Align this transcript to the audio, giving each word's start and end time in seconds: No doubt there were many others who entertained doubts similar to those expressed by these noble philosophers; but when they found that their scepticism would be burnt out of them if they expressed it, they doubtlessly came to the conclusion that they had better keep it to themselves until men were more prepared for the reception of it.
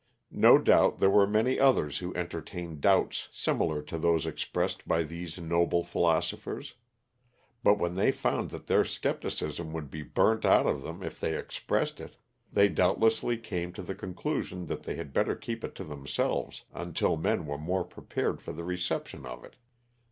No 0.33 0.57
doubt 0.57 0.97
there 0.97 1.11
were 1.11 1.27
many 1.27 1.59
others 1.59 1.99
who 1.99 2.11
entertained 2.15 2.81
doubts 2.81 3.29
similar 3.31 3.83
to 3.83 3.99
those 3.99 4.25
expressed 4.25 4.87
by 4.87 5.03
these 5.03 5.37
noble 5.37 5.83
philosophers; 5.83 6.73
but 7.63 7.77
when 7.77 7.93
they 7.93 8.11
found 8.11 8.49
that 8.49 8.65
their 8.65 8.83
scepticism 8.83 9.71
would 9.73 9.91
be 9.91 10.01
burnt 10.01 10.43
out 10.43 10.65
of 10.65 10.81
them 10.81 11.03
if 11.03 11.19
they 11.19 11.37
expressed 11.37 11.99
it, 12.01 12.15
they 12.51 12.67
doubtlessly 12.67 13.37
came 13.37 13.71
to 13.73 13.83
the 13.83 13.93
conclusion 13.93 14.65
that 14.65 14.81
they 14.81 14.95
had 14.95 15.13
better 15.13 15.35
keep 15.35 15.63
it 15.63 15.75
to 15.75 15.83
themselves 15.83 16.63
until 16.73 17.15
men 17.15 17.45
were 17.45 17.59
more 17.59 17.83
prepared 17.83 18.41
for 18.41 18.53
the 18.53 18.63
reception 18.63 19.23
of 19.27 19.43
it. 19.45 19.55